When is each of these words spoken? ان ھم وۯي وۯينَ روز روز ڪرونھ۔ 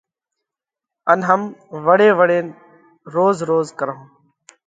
ان 1.11 1.19
ھم 1.27 1.41
وۯي 1.85 2.09
وۯينَ 2.19 2.45
روز 3.15 3.35
روز 3.49 3.67
ڪرونھ۔ 3.79 4.05